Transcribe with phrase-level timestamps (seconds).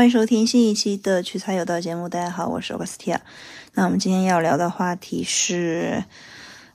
[0.00, 2.08] 欢迎收听新一期的取材有道节目。
[2.08, 3.18] 大家好，我是 Augustia。
[3.74, 6.02] 那我们今天要聊的话题是，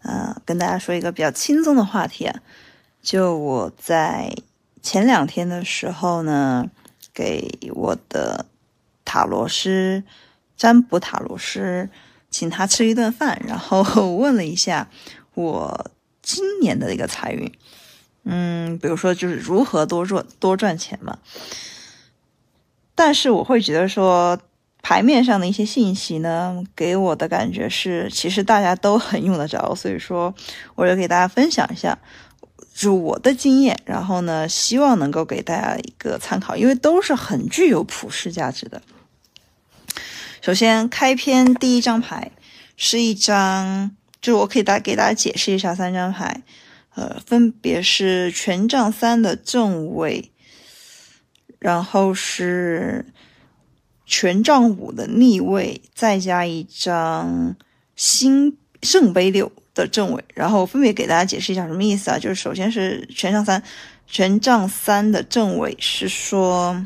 [0.04, 2.40] 呃，跟大家说一个比较轻松的话题啊。
[3.02, 4.32] 就我在
[4.84, 6.70] 前两天的时候呢，
[7.16, 8.46] 给我的
[9.04, 10.04] 塔罗师、
[10.56, 11.90] 占卜塔罗师
[12.30, 13.82] 请他吃一顿饭，然后
[14.14, 14.88] 问了一下
[15.34, 15.90] 我
[16.22, 17.52] 今年的一个财运。
[18.26, 21.18] 嗯，比如说就是如何多赚多赚钱嘛。
[22.96, 24.40] 但是我会觉得说，
[24.82, 30.34] 牌面上的一些信息呢，给我的感觉是，其实大家都很用得着， 所以说
[30.76, 31.98] 我就给大家分享一下，
[32.74, 38.82] 就我的经验，然后呢，希望能够给大家一个参考，因为都是很具有普世价值的。
[40.42, 42.32] 首先，开篇第一张牌
[42.78, 46.44] 是一张，就是我可以大给大家解释一下三张牌，
[46.94, 50.32] 呃，分别是权杖三的正位。
[51.66, 53.04] 然后是
[54.06, 57.56] 权杖五的逆位，再加一张
[57.96, 62.20] 新圣杯六的正位，然后分别给大家解释一下什么意思啊？
[62.20, 63.64] 就是首先是权杖三，
[64.06, 66.86] 权杖三的正位是说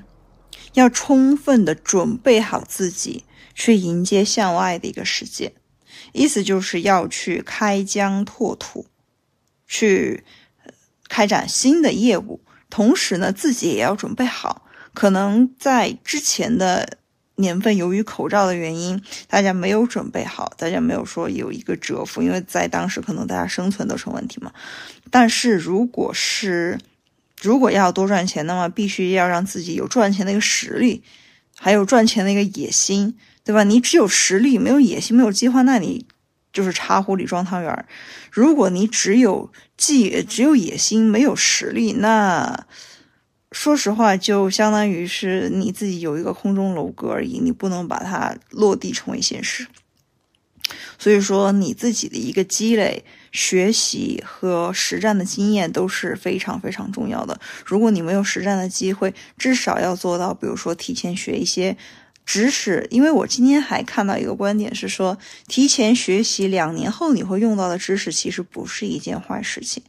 [0.76, 5.52] 要充分的准备好自己去迎接向外的一个世界，
[6.14, 8.86] 意思就是要去开疆拓土，
[9.68, 10.24] 去
[11.10, 14.68] 开展新的业务，同时呢自己也要准备好。
[15.00, 16.98] 可能在之前的
[17.36, 24.52] 年份，由于口罩的原因，大家没有准备好，大家没有说有一个蛰伏，因为在当时可能大家生存都成问题嘛。
[25.10, 26.78] 但是如果是
[27.42, 31.02] 如果要多赚钱，那么必须要让自己有赚钱的一个实力，
[31.58, 33.64] 还有赚钱的一个野心，对吧？
[33.64, 36.06] 你只有实力没有野心，没有计划，那你
[36.52, 37.86] 就是茶壶里装汤圆。
[38.30, 42.66] 如果你只有计只有野心没有实力，那。
[43.52, 49.68] 说实话，就相当于是你自己有一个空中楼阁而已，你不能把它落地成为现实。
[51.00, 57.40] 所以说，你自己的一个积累、学习和实战的经验都是非常非常重要的。
[57.66, 61.76] 如果你没有实战的机会，至少要做到，比如说提前学一些
[62.30, 62.86] 知识。
[62.92, 65.18] 因为我今天还看到一个观点是说，
[65.48, 69.82] 提前学习两年后你会用到的知识，其实不是一件坏事情。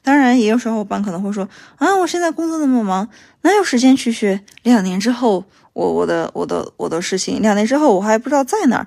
[0.00, 3.08] 当然，也有小伙伴可能会说：“啊，我现在工作那么忙，
[3.40, 7.42] 哪有时间去学两年之后我我的我的我的事情？
[7.42, 8.86] 两年之后我还不知道在哪儿。”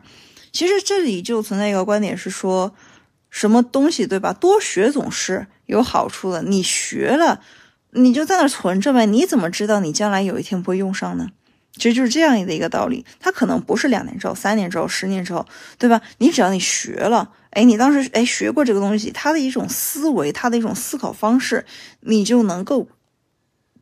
[0.53, 2.73] 其实这里就存在一个观点是说，
[3.29, 4.31] 什么东西对吧？
[4.31, 6.41] 多学总是有好处的。
[6.43, 7.41] 你学了，
[7.91, 9.05] 你就在那存着呗。
[9.05, 11.27] 你怎么知道你将来有一天不会用上呢？
[11.73, 13.05] 其实就是这样的一个道理。
[13.19, 15.45] 它可能不是两年之后、三年之后、十年之后，
[15.77, 16.01] 对吧？
[16.17, 17.31] 你只要你学了。
[17.51, 21.65] 哎，你当时哎学过这个东西，它的一种思维，它的一种思考方式，
[21.99, 22.87] 你就能够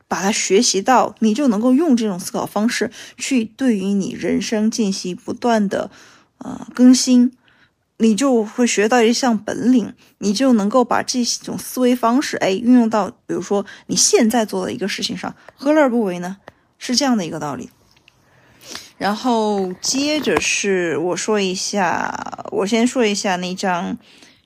[0.07, 5.91] 把它学习到，你就能够用这种思考方式去对于你人生进行不断的
[6.39, 7.31] 呃更新，
[7.97, 16.37] 你就会学到一项本领，你就能够把这种思维方式哎运用到，比如说你现在做的一个事情上，何乐而不为呢？
[16.79, 17.69] 是这样的一个道理。
[18.97, 22.13] 然后接着是我说一下，
[22.51, 23.97] 我先说一下那张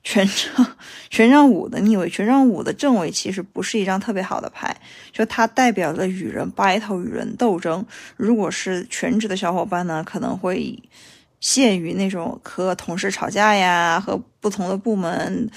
[0.04, 0.68] 权杖
[1.10, 4.76] 权杖五的逆位，权杖五的正位其实不是一张特别好的牌，
[5.12, 7.84] 就它代表着与人 battle 与人斗争。
[8.16, 10.78] 如果是全职的小伙伴呢，可能会
[11.40, 15.50] 陷于那种和同事吵架呀，和不同的部门。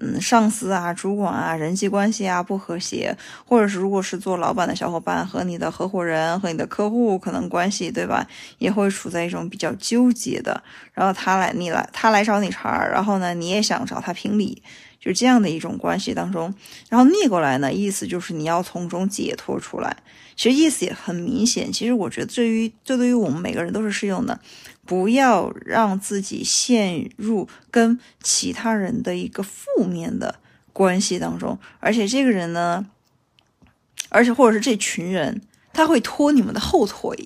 [0.00, 3.14] 嗯，上司啊，主管啊，人际关系啊不和谐，
[3.46, 8.26] 或者是如果是做老板的小伙伴和你的合伙人和你的客户可能关系对吧，
[8.58, 10.62] 也会处在一种比较纠结的。
[10.94, 14.62] 然后他来你来他来找你茬儿，然后呢你也想找他评理，
[15.00, 16.54] 就这样的一种关系当中。
[16.88, 19.96] 然后逆过来呢，意思就是你要从中解脱出来。
[20.36, 21.72] 其实意思也很明显。
[21.72, 24.40] 其实我觉得对于这对于我们每个人都是适用的。
[24.86, 30.40] 不要让自己陷入跟其他人的一个负面的
[30.72, 32.86] 关系当中，而且这个人呢，
[34.08, 35.42] 而且或者是这群人，
[35.72, 37.16] 他会拖你们的后腿，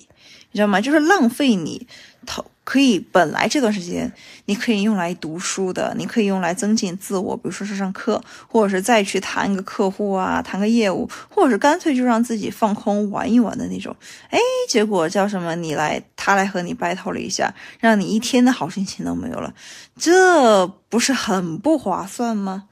[0.51, 0.79] 你知道吗？
[0.79, 1.87] 就是浪费你
[2.25, 2.45] 头。
[2.65, 4.11] 可以，本来这段时间
[4.45, 13.95] 你可以用来读书的，你可以用来增进自我，比如说是上课，或者是再去谈一个客户啊，谈个业务，或者是干脆就让自己放空玩一玩的那种。
[14.31, 15.55] 哎，结果叫什么？
[15.55, 19.53] 你来，他来和你 battle 了一下，让你一天的好心情都没有了，
[19.95, 22.63] 这不是很不划算吗？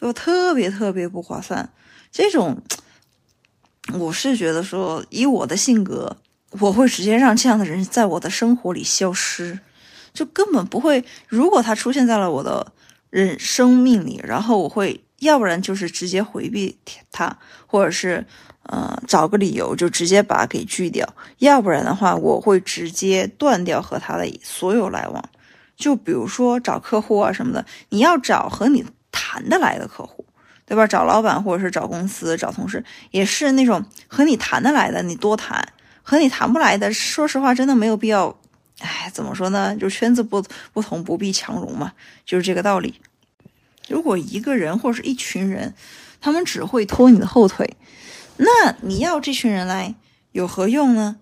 [0.00, 1.68] 就特别特别不划算。
[2.12, 2.62] 这种，
[3.94, 6.16] 我是觉得说，以我的性格。
[6.60, 9.58] 我会直接让这样的人在我的生活里消失，
[10.12, 11.04] 就根本不会。
[11.28, 12.72] 如果他出现在了我的
[13.10, 16.78] 人生命里，然后我会要不然就是直接回避
[17.10, 18.26] 他，或者是
[18.64, 21.06] 呃找个理由就直接把他给拒掉；
[21.38, 25.24] 要不然的话，我会直接断掉和他的所有来往。
[25.76, 30.24] 就比如说找客户啊什么的，你要找和你谈得来的客户，
[30.64, 30.86] 对吧？
[30.86, 35.60] 找老板或者是找公司、找同事，也是那种和你谈得来的，你多谈；
[36.02, 38.36] 和你谈不来的，说实话，真的没有必要。
[38.80, 39.76] 哎，怎么说呢？
[39.76, 41.92] 就圈子不不同，不必强融嘛，
[42.26, 43.00] 就是这个道理。
[43.88, 45.74] 如果一个人或者是一群人，
[46.20, 47.76] 他们只会拖你的后腿，
[48.38, 49.94] 那你要这群人来
[50.32, 51.18] 有何用呢？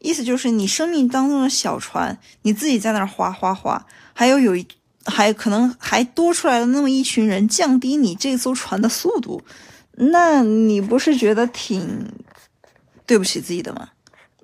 [0.00, 4.66] 意思就是你生命当中的小船，你自己在那儿划划划，还有有一
[5.06, 9.42] 还可能还多出来的那么一群人，降低你这艘船的速度，
[9.92, 12.12] 那你不是觉得挺
[13.06, 13.90] 对不起自己的吗？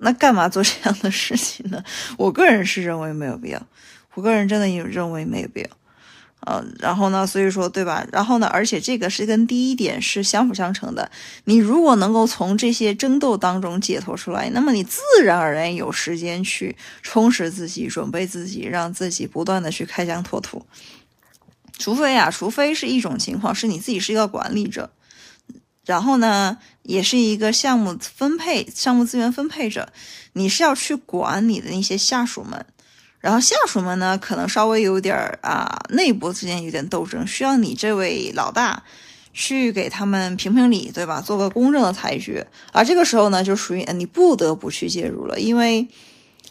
[0.00, 1.82] 那干嘛做这样的事情呢？
[2.16, 3.62] 我个人是认为没有必要，
[4.14, 5.68] 我个人真的认为没有必要，
[6.40, 8.06] 呃，然后呢，所以说对吧？
[8.10, 11.10] 然后呢，而且这个是跟第一点是相辅相成的。
[11.44, 20.64] 你如果能够从这些争斗当中解脱出来，那么你自然而然有时间去充实自己、准备自己，让自己不断的去开疆拓土。
[21.78, 24.90] 除非啊，除非是一种情况，是你自己是一个管理者。
[25.86, 29.92] 然后呢，也是一个项目分配、项目资源分配者，
[30.32, 32.64] 你是要去管你的那些下属们，
[33.18, 38.82] 然后下属们呢，可能稍微有点儿啊，内部之间有点斗争，需要你这位老大
[39.32, 41.20] 去给他们评评理，对吧？
[41.20, 45.88] 做个公正的裁决，而这个时候呢，就属于你不得不去介入了，因为。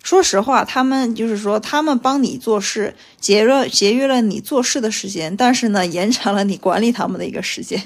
[0.01, 7.81] 说实话，他们就是说，他们帮你做事，节约节约了你做事的时间，但是呢，延长了你管理他们的一个时间。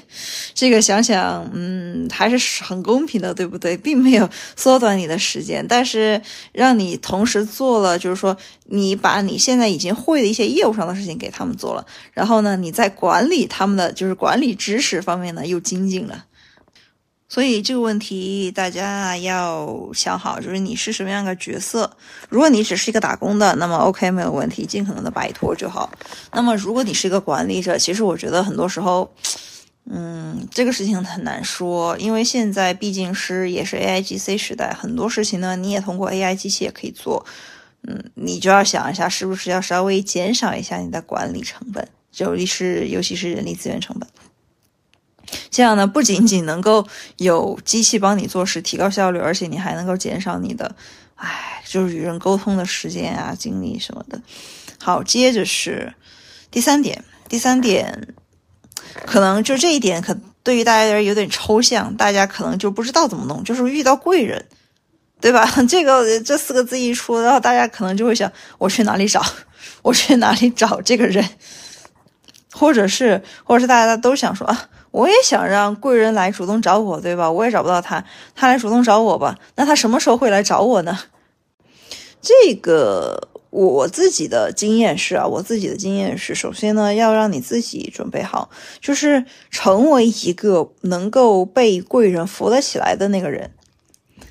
[0.54, 3.76] 这个想想，嗯，还是很公平的，对不对？
[3.76, 6.20] 并没有缩短你的时间，但是
[6.52, 8.34] 让你同时做了，就是说，
[8.66, 16.24] 你把你现在已经会的一些业务上的事情给他们做了，然后呢，你在管理他们的就是管理知识方面呢又精进了。
[17.28, 21.90] 所以这个问题大家要想好，就是你是什么样的角色。
[22.28, 25.90] 如果你只是一个打工的，那么 OK 没有问题，尽可能的摆脱就好。
[26.32, 29.10] 那么如果你是一个管理者，其实我觉得很多时候，
[29.90, 37.24] 嗯，这个事情很难说，因为现在毕竟是也是 AI GC 时代，很多事情呢你也通过 AI 机器也可以做。
[37.86, 41.86] 嗯，你就要想一下，是不是要稍微减少一下你的管理成本，
[42.16, 44.08] 尤其是尤其是人力资源成本。
[45.50, 46.86] 这样呢，不仅仅能够
[47.16, 50.74] 有机器帮你做事，提高效率，而且你还能够减少你的，
[51.16, 54.20] 唉，就是与人沟通的时间啊、精力什么的。
[54.78, 55.94] 好，接着是
[56.50, 58.14] 第三点，第三点
[59.06, 64.44] 可能就这一点，可对于大家有点抽象，大家可能就不知道怎么弄，就是遇到贵人，
[65.20, 65.48] 对吧？
[65.68, 69.24] 这个这四个字一出，然后大家可能就会想，我去哪里找？
[69.82, 71.26] 我去哪里找这个人？
[72.52, 74.68] 或者是，或者是大家都想说啊。
[74.94, 77.28] 我也想让贵人来主动找我，对吧？
[77.28, 78.04] 我也找不到他，
[78.36, 79.36] 他来主动找我吧。
[79.56, 80.96] 那他什么时候会来找我呢？
[82.22, 88.50] 这个我自己的经验是啊，我自己的经验是，首先呢，要让你自己准备好，
[88.80, 93.50] 就是成为一个能够被贵人扶得起来的那个人。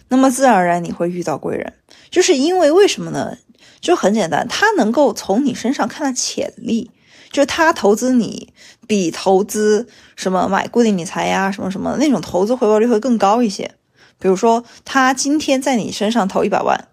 [0.08, 1.74] 那么自然而然你会遇到贵人，
[2.10, 3.38] 就是因为为什么呢？
[3.82, 6.90] 就很简单，他能够从你身上看到潜力。
[7.34, 8.54] 就他投资你，
[8.88, 13.74] 比投资什么买固定理财呀，什么什么那种投资回报率会更高一些。
[14.20, 16.88] 比如说，他今天在你身上投一百万，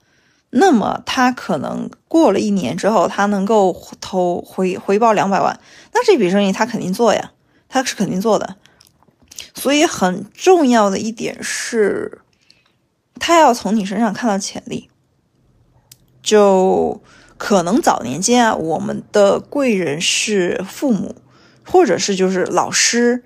[0.49, 5.61] 那么他可能过了一年之后，他能够投回回报两百万，
[5.93, 7.33] 那这笔生意他肯定做呀，
[7.69, 8.57] 他是肯定做的。
[9.55, 12.23] 所以很重要的一点是，
[13.19, 14.88] 他要从你身上看到潜力，
[16.23, 17.03] 就。
[17.40, 21.16] 可能早年间啊，我们的贵人是父母，
[21.64, 23.25] 或者是就是老师，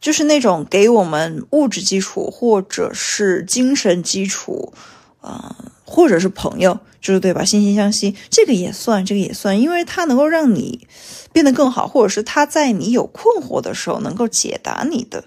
[0.00, 4.72] 就是那种给我们物质基础或者是精神基础，
[5.20, 7.42] 啊，或者是朋友，就是对吧？
[7.42, 10.88] 惺惺相惜，这个也算，这个也算，因为他能够让你
[11.32, 15.22] 变得更好，或者是他在你有困惑的时候能够解答你的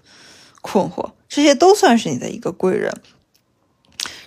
[0.59, 2.93] 困惑，这些都算是你的一个贵人。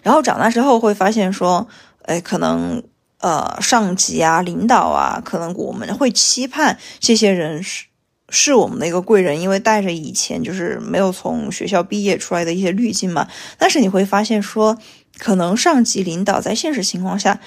[0.02, 1.68] 然后长大之后会发现说，
[2.04, 2.82] 哎，可能。
[3.22, 7.86] 呃，上级啊，领导啊，可能我们会期盼这些人是
[8.28, 13.28] 是我们的一个贵人，因为带着以前就是没有从学校毕业出来的一些滤镜嘛。
[13.58, 14.76] 但是你会发现说，
[15.18, 17.38] 可能上级领导在现实情况下，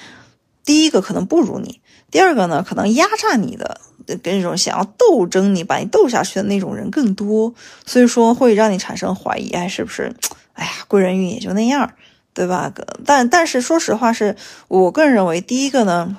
[0.64, 1.80] 第一个可能不如你，
[2.10, 3.80] 第二个呢，可能压榨你的，
[4.22, 7.52] 跟那种想要斗争你、把你斗下去的那种人更多，
[7.84, 10.14] 所以说会让你产生怀疑，哎，是不是？
[10.54, 11.92] 哎呀，贵人运也就那样。
[12.36, 12.70] 对吧？
[13.06, 14.36] 但但是说实话，是
[14.68, 16.18] 我个人认为，第一个呢，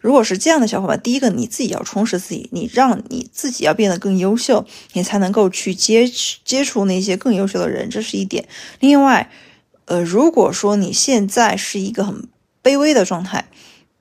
[0.00, 6.10] 如果是这样的小伙伴，第一个你自己要充实自己，你让你自己要变得更优秀，你才能够去接
[6.46, 8.48] 接触那些更优秀的人，这是一点。
[8.78, 9.30] 另外，
[9.84, 12.26] 呃，如果说你现在是一个很
[12.62, 13.50] 卑微的状态，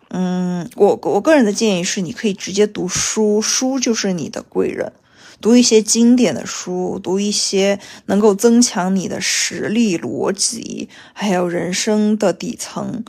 [0.08, 4.94] 嗯，我我个人的建议是，你可以直接读书，书就是你的贵人。
[5.42, 13.06] 读一些经典的书，读一些能够增强你的实力、逻辑，还有人生的底层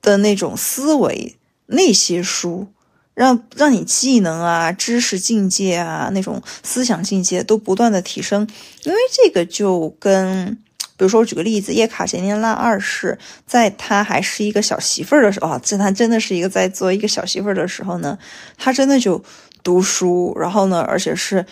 [0.00, 2.68] 的那种思维那些书，
[3.12, 8.48] 让让你技能啊、知识境界啊、那种思想境界都不断的提升。
[8.84, 10.54] 因为这个就跟，
[10.96, 18.18] 比如说我举个例子，叶卡捷琳娜二世在她还是一个小媳妇儿的时候啊，这她真的是一个在做一个小媳妇儿的时候呢，
[18.56, 19.22] 她真的就。
[19.66, 21.44] 读书，然后呢，而且是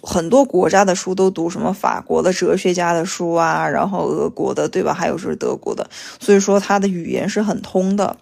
[0.00, 4.94] 很多国家的书都读，什么法国的哲学家的书啊，然后俄国的，对吧？
[4.94, 8.16] 还有就是德国的，所以说他的语言是很通的。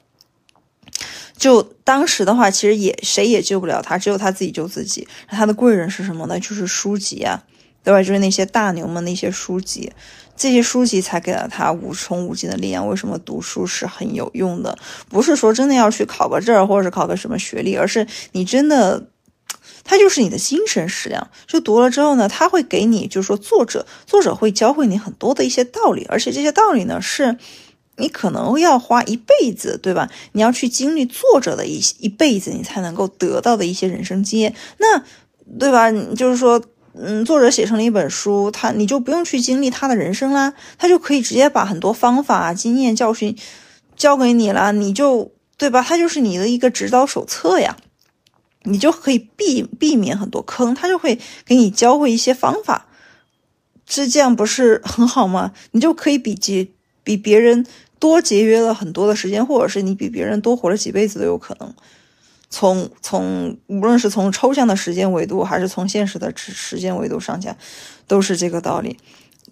[1.37, 5.07] 就当时的话，其实也谁也救不了他，只有他自己救自己。
[5.29, 6.41] 他的贵人是什么呢？
[6.41, 7.43] 就是书籍啊，
[7.83, 8.03] 对吧？
[8.03, 9.93] 就是那些大牛们那些书籍，
[10.35, 12.89] 这些书籍才给了他无穷无尽的力量。
[12.89, 14.79] 为什么读书是很有用的？
[15.11, 19.05] 不是说真的要去考个证或者是考个什么学历，而是你真的。
[19.85, 27.37] 它就是你的精神食粮，就读了之后呢，它会给你，就是说作者，作者会教会你很多的一些道理，而且这些道理呢，是
[27.97, 30.11] 你可能要花一辈子，对吧？
[30.33, 35.05] 你要去经历作者的一一辈子，你才能够得到的一些人生经验，那
[35.59, 35.93] 对吧？
[36.17, 36.61] 就是说，
[36.95, 43.37] 嗯，作者写成了一本书，他你就不用去经历他的人生啦，他就可以直接把很多方法、经验、教训
[43.95, 45.83] 教给你了，你就对吧？
[45.87, 47.77] 他就是你的一个指导手册呀。
[48.65, 52.87] 你就可以避避免很多坑，他就会给你教会一些方法，
[53.87, 55.53] 是这样不是很好吗？
[55.71, 56.67] 你就可以比节
[57.03, 57.67] 比别人
[57.99, 61.73] 多节约了很多的时间，或者是你比别人多活了几辈子都有可能。
[62.51, 67.57] 从从无论是从抽象的时间维度，还是从现实的时间维度上讲，
[68.07, 68.97] 都是这个道理。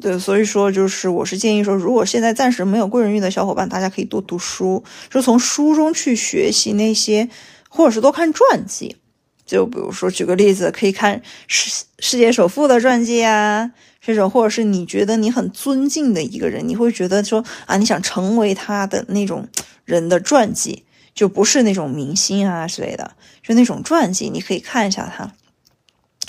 [0.00, 7.28] 对，所以说就是我是建议说，如果现在暂时没有贵人运的小伙伴，大家可以多读书，就从书中去学习那些，
[7.68, 8.96] 或者是多看传记。
[9.44, 19.48] 就比如说，举个例子，可以看世世界首富的传记啊，这种，或者是你觉得你很尊敬的一个人，你会觉得说啊，你想成为他的那种
[19.84, 20.84] 人的传记，
[21.14, 25.32] 就不是那种明星啊之类的，就那种传记，你可以看一下他，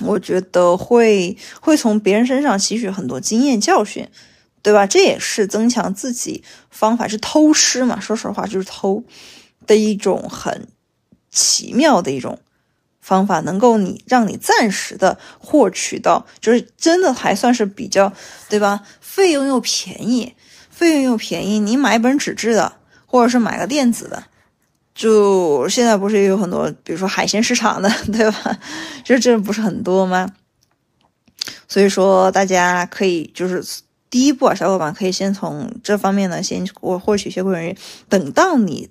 [0.06, 4.10] 我觉得会会从别人身上吸取很多经验教训，
[4.62, 4.88] 对吧？
[4.88, 8.00] 这也是增强自己方法，是偷师嘛？
[8.00, 9.04] 说实话，就是偷
[9.68, 10.68] 的一种很
[11.30, 12.40] 奇妙的一种。
[13.04, 18.14] 方法能够你让你暂时的获取到，就是真的还算是比较，
[18.50, 18.80] 对吧？
[19.02, 20.34] 费用又便宜，
[20.70, 21.60] 费用又便宜。
[21.60, 24.24] 你买一本纸质的，或者是买个电子的，
[24.96, 28.58] 就现在不是也有很多，比如说海鲜市场的， 对吧？
[29.04, 30.30] 就这不是很多吗？
[31.68, 33.62] 所以说大家可以就是
[34.10, 37.76] 第一步啊，小伙伴可以先从这方面呢先我获取一些贵人，
[38.08, 38.90] 等到你。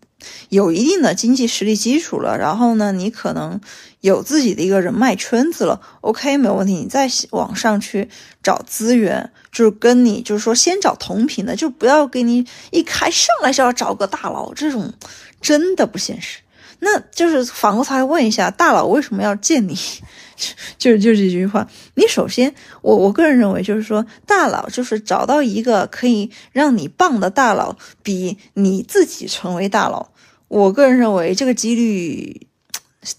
[0.49, 3.61] 有一定的经济实力基础了，然后呢，你可能
[4.01, 6.75] 有自己的一个人脉圈子了，OK，没有问题。
[6.75, 8.09] 你再往上去
[8.43, 14.93] 找资源，就是跟你，就是说先找同频的，就不要给你一开上来就要找个大佬，这种
[15.41, 16.39] 真的不现实。
[16.85, 19.79] 那就是反过头来问一下，大佬为什么要见你？
[20.77, 21.69] 就是就这句话。
[21.95, 30.11] 你首先，我我个人认为，就是说，大佬就是找到一个可以让你棒的大佬，比你自己成为大佬。
[30.49, 32.49] 我个人认为这个几率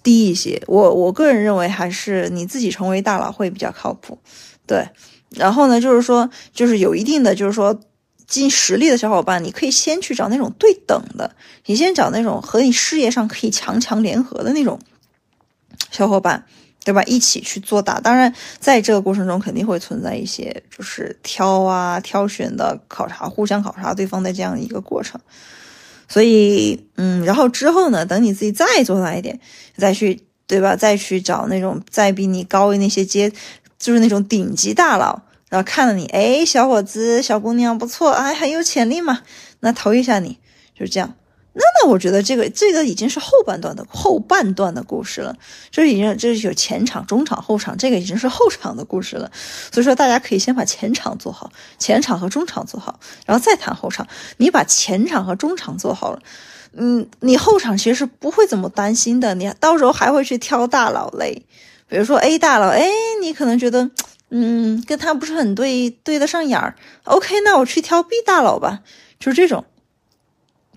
[0.04, 4.20] 低一些，我我个人认为还是你自己成为大佬会比较靠谱，
[4.68, 4.86] 对。
[5.30, 7.80] 然后呢，就是说，就是有一定的，就是说，
[8.34, 11.36] 尽实力的小伙伴，你可以先去找那种对等的，
[11.68, 14.80] 你先找那种和你事业上可以强强联合的那种
[15.92, 16.44] 小伙伴，
[16.84, 17.04] 对吧？
[17.04, 18.00] 一起去做大。
[18.00, 25.22] 当然，在这个过程中肯定会存在一些就是挑啊、挑选的考察，互相考察对方的这样一个过程。
[26.10, 28.04] 所以，嗯，然后之后呢？
[28.04, 29.40] 等你自己再做大一点，
[29.78, 30.76] 再去，对吧？
[30.76, 33.32] 再去找那种再比你高的那些阶，
[33.78, 35.22] 就是那种顶级大佬，
[35.54, 39.22] 然后看到你，哎，小伙子、小姑娘不错，哎，很有潜力嘛，
[39.60, 40.40] 那投一下你，
[40.74, 41.14] 就是这样。
[41.54, 45.36] 那那我觉得这个这个已经是后半段的后半段的故事了，
[45.70, 49.30] 这已经这是有前场、中场、后场，这个已经是后场的故事了。
[49.72, 54.08] 所以说大家可以先把前场做好，前场和中场做好，然后再谈后场。
[54.38, 56.20] 你把前场和中场做好了，
[56.72, 59.36] 嗯，你后场其实是不会怎么担心的。
[59.36, 61.46] 你到时候还会去挑大佬嘞，
[61.88, 62.90] 比如说 A 大佬，哎，
[63.22, 63.92] 你可能觉得，
[64.36, 68.82] 嗯，跟他不是很对对得上眼儿，OK，那我去挑 B 大佬吧，
[69.20, 69.64] 就是这种。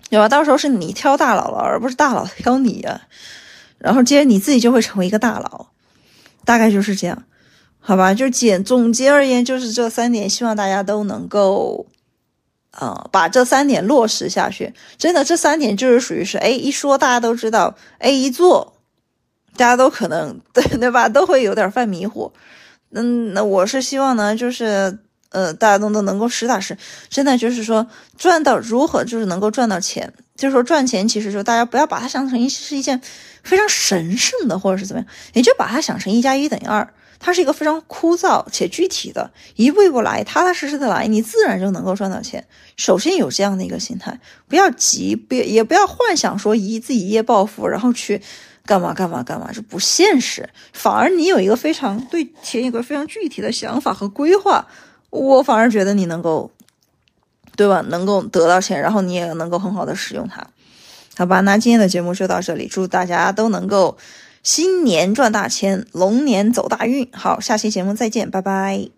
[0.09, 0.29] 对吧？
[0.29, 3.01] 到时候是你挑大佬了，而不是大佬挑你啊。
[3.77, 5.67] 然后接着你自己就会成为一个大佬，
[6.45, 7.23] 大概就是这样，
[7.79, 8.13] 好吧？
[8.13, 11.87] 就简总结而言，就是这三点，希望大家都能够，
[12.71, 14.73] 呃，把这三点落实下去。
[14.97, 18.75] 真的，这三点就是属于是，哎，一说大家都知道，哎，一做，
[19.57, 21.09] 大家都可能对对吧？
[21.09, 22.31] 都会有点犯迷糊。
[22.91, 24.97] 嗯，那我是希望呢，就是
[25.29, 26.77] 呃，大家都都能够实打实，
[27.09, 30.13] 真的就是说赚到如何就是能够赚到钱。
[30.35, 33.01] 就是说赚钱，其实就大家不要把它想成一是一件
[33.41, 36.87] 非常神圣的，或者是怎么样，你就把它想成一加一等于二，
[37.19, 42.45] 它是一个非常枯燥且具体的，一步一步来，踏踏实实的来，你自然就能够赚到钱。
[42.75, 48.21] 首先有这样的一个心态，不要急，不也不要幻想说一自己一夜暴富，然后去
[48.67, 50.47] 干嘛干嘛干嘛，这不现实。
[50.73, 54.67] 反而你有一个非常对钱有个非常具体的想法和规划，
[55.09, 56.51] 我反而觉得你能够。
[57.55, 57.81] 对吧？
[57.89, 60.45] 能够得到钱，然后你也能够很好的使用它，
[61.17, 61.39] 好吧？
[61.41, 63.97] 那今天的节目就到这里，祝大家都能够
[64.43, 67.09] 新年赚大钱，龙年走大运。
[67.11, 68.96] 好，下期节目再见，拜拜。